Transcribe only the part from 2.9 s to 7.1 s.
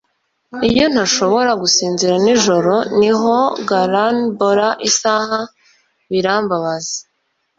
niho gualainbora isaha birambabaza